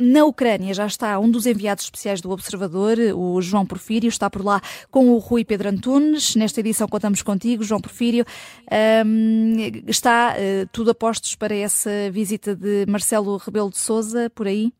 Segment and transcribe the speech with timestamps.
[0.00, 4.44] na Ucrânia já está um dos enviados especiais do Observador, o João Porfírio, está por
[4.44, 6.34] lá com o Rui Pedro Antunes.
[6.34, 8.24] Nesta edição contamos contigo, João Porfírio.
[9.06, 14.46] Um, está uh, tudo a postos para essa visita de Marcelo Rebelo de Souza por
[14.46, 14.72] aí?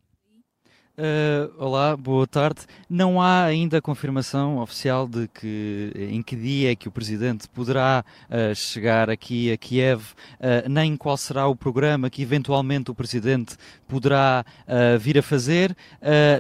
[1.01, 2.61] Uh, olá, boa tarde.
[2.87, 8.05] Não há ainda confirmação oficial de que em que dia é que o Presidente poderá
[8.29, 13.57] uh, chegar aqui a Kiev, uh, nem qual será o programa que eventualmente o Presidente
[13.89, 14.45] poderá
[15.01, 15.77] vir a fazer.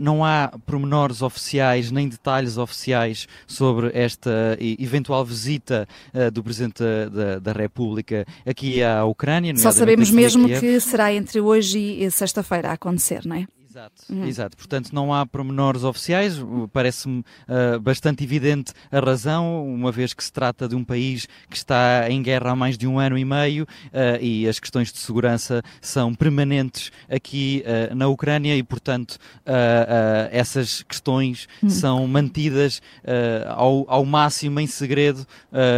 [0.00, 5.88] não há pormenores oficiais nem detalhes oficiais sobre esta eventual visita
[6.32, 6.80] do Presidente
[7.10, 9.56] da, da, República aqui à Ucrânia.
[9.56, 13.46] Só sabemos mesmo que será entre hoje e sexta-feira a acontecer, não é?
[13.80, 14.24] Exato, uhum.
[14.26, 14.56] exato.
[14.56, 16.38] Portanto, não há pormenores oficiais.
[16.72, 21.56] Parece-me uh, bastante evidente a razão, uma vez que se trata de um país que
[21.56, 24.98] está em guerra há mais de um ano e meio uh, e as questões de
[24.98, 29.18] segurança são permanentes aqui uh, na Ucrânia e, portanto,
[30.30, 31.70] essas questões uhum.
[31.70, 32.80] são mantidas
[33.48, 35.26] ao, ao, máximo em segredo,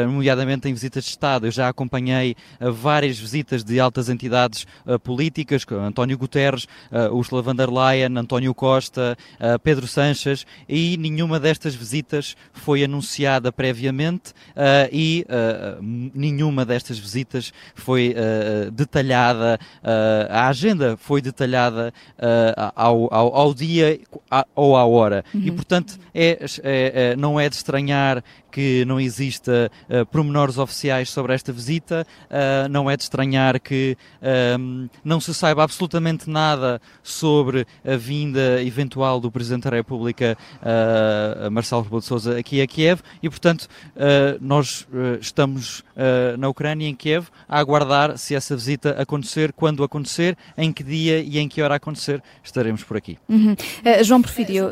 [0.07, 1.47] nomeadamente em visitas de Estado.
[1.47, 4.67] Eu já acompanhei várias visitas de altas entidades
[5.03, 6.67] políticas, como António Guterres,
[7.13, 12.83] Ursula von der Leyen, Leyen, António Costa, uh, Pedro Sanches e nenhuma destas visitas foi
[12.83, 15.83] anunciada previamente uh, e uh,
[16.15, 18.15] nenhuma destas visitas foi
[18.73, 19.59] detalhada,
[20.29, 21.93] a agenda foi detalhada
[22.75, 24.01] ao, ao, ao, dia
[24.55, 25.25] ou à hora.
[25.35, 25.43] Uhum.
[25.45, 31.11] E, portanto, é, é, é, não é de estranhar que não exista uh, pormenores oficiais
[31.11, 36.81] sobre esta visita, uh, não é de estranhar que uh, não se saiba absolutamente nada
[37.03, 42.67] sobre a vinda eventual do Presidente da República, uh, Marcelo Rebelo de Sousa, aqui a
[42.67, 43.69] Kiev, e portanto
[44.41, 44.87] nós
[45.20, 45.84] estamos
[46.39, 51.20] na Ucrânia, em Kiev, a aguardar se essa visita acontecer, quando acontecer, em que dia
[51.20, 53.19] e em que hora acontecer, estaremos por aqui.
[53.29, 53.55] Uhum.
[54.03, 54.70] João Porfírio,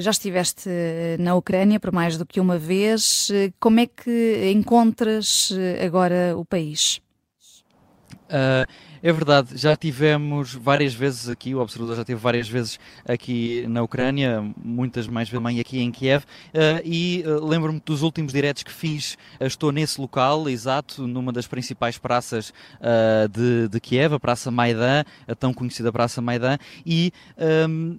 [0.00, 0.68] já estiveste
[1.18, 3.30] na Ucrânia por mais do que uma vez.
[3.60, 7.00] Como é que encontras eh, agora o país?
[8.24, 8.66] Uh,
[9.02, 13.82] é verdade, já tivemos várias vezes aqui, o Observador já teve várias vezes aqui na
[13.82, 18.72] Ucrânia, muitas mais também aqui em Kiev, uh, e uh, lembro-me dos últimos diretos que
[18.72, 22.52] fiz, estou nesse local, exato, numa das principais praças
[23.30, 27.12] de, de Kiev, a Praça Maidan, a tão conhecida Praça Maidan, e
[27.68, 27.98] um,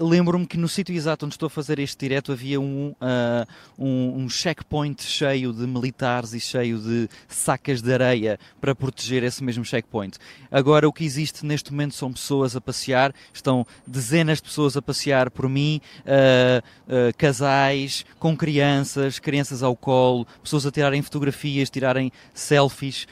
[0.00, 3.46] lembro-me que no sítio exato onde estou a fazer este direto havia um, uh,
[3.78, 9.42] um, um, checkpoint cheio de militares e cheio de sacas de areia para proteger esse
[9.42, 10.18] mesmo checkpoint.
[10.50, 14.82] Agora o que existe neste momento são pessoas a passear, estão dezenas de pessoas a
[14.82, 21.70] passear por mim, uh, uh, casais com crianças, crianças ao colo, pessoas a tirarem fotografias,
[21.70, 23.06] tirarem selfies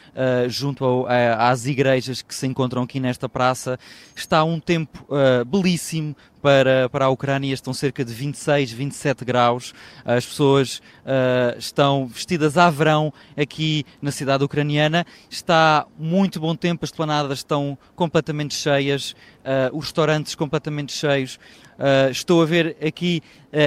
[0.49, 1.07] junto ao,
[1.39, 3.79] às igrejas que se encontram aqui nesta praça.
[4.15, 5.07] Está um tempo
[5.47, 6.15] belíssimo
[6.47, 9.75] para, para a Ucrânia estão cerca de 26, 27 graus.
[10.05, 15.05] As pessoas uh, estão vestidas a verão aqui na cidade ucraniana.
[15.29, 21.35] Está muito bom tempo, as planadas estão completamente cheias, uh, os restaurantes completamente cheios.
[21.81, 23.21] Uh, estou a ver aqui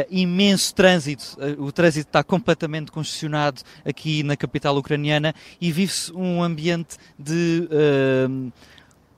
[0.09, 6.95] imenso trânsito, o trânsito está completamente congestionado aqui na capital ucraniana e vive-se um ambiente
[7.18, 7.68] de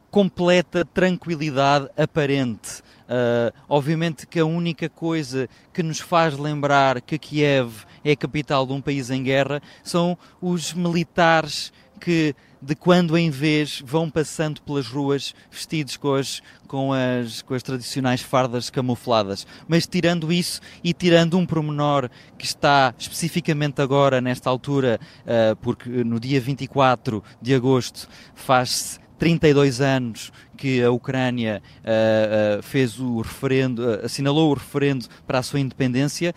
[0.10, 2.82] completa tranquilidade aparente.
[3.12, 8.66] Uh, obviamente que a única coisa que nos faz lembrar que Kiev é a capital
[8.66, 14.62] de um país em guerra são os militares que de quando em vez vão passando
[14.62, 19.46] pelas ruas vestidos com as, com as, com as tradicionais fardas camufladas.
[19.68, 25.90] Mas tirando isso e tirando um promenor que está especificamente agora, nesta altura, uh, porque
[25.90, 33.22] no dia 24 de agosto faz-se 32 anos que a Ucrânia uh, uh, fez o
[33.22, 36.34] referendo, uh, assinalou o referendo para a sua independência.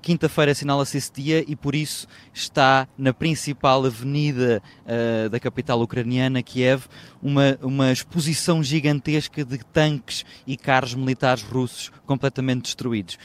[0.00, 4.62] Quinta-feira assinala-se esse dia e por isso está na principal avenida
[5.28, 6.84] da capital ucraniana, Kiev,
[7.20, 13.18] uma, uma exposição gigantesca de tanques e carros militares russos completamente destruídos.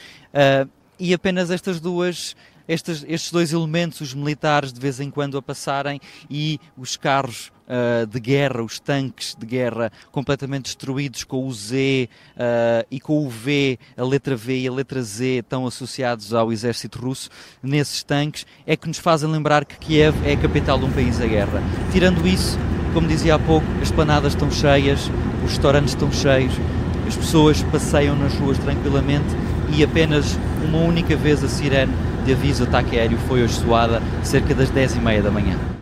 [0.98, 2.34] E apenas estas duas
[2.68, 6.00] estes, estes dois elementos, os militares de vez em quando a passarem
[6.30, 12.08] e os carros uh, de guerra, os tanques de guerra completamente destruídos com o Z
[12.36, 16.52] uh, e com o V, a letra V e a letra Z estão associados ao
[16.52, 17.28] exército russo,
[17.62, 21.20] nesses tanques, é que nos fazem lembrar que Kiev é a capital de um país
[21.20, 21.62] a guerra.
[21.92, 22.58] Tirando isso,
[22.92, 25.10] como dizia há pouco, as planadas estão cheias,
[25.44, 26.54] os restaurantes estão cheios,
[27.06, 29.28] as pessoas passeiam nas ruas tranquilamente
[29.76, 31.92] e apenas uma única vez a sirene
[32.24, 35.73] de aviso ataque aéreo foi hoje soada cerca das 10 e meia da manhã.